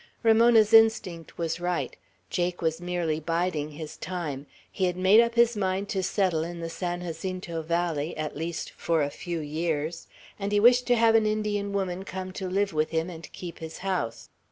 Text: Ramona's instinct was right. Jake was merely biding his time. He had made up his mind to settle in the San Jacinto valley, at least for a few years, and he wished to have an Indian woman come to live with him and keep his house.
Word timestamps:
Ramona's 0.23 0.73
instinct 0.73 1.37
was 1.37 1.59
right. 1.59 1.95
Jake 2.31 2.59
was 2.63 2.81
merely 2.81 3.19
biding 3.19 3.69
his 3.73 3.97
time. 3.97 4.47
He 4.71 4.85
had 4.85 4.97
made 4.97 5.19
up 5.19 5.35
his 5.35 5.55
mind 5.55 5.89
to 5.89 6.01
settle 6.01 6.43
in 6.43 6.59
the 6.59 6.71
San 6.71 7.01
Jacinto 7.03 7.61
valley, 7.61 8.17
at 8.17 8.35
least 8.35 8.71
for 8.71 9.03
a 9.03 9.11
few 9.11 9.39
years, 9.41 10.07
and 10.39 10.51
he 10.51 10.59
wished 10.59 10.87
to 10.87 10.95
have 10.95 11.13
an 11.13 11.27
Indian 11.27 11.71
woman 11.71 12.03
come 12.03 12.31
to 12.31 12.49
live 12.49 12.73
with 12.73 12.89
him 12.89 13.11
and 13.11 13.31
keep 13.31 13.59
his 13.59 13.77
house. 13.85 14.29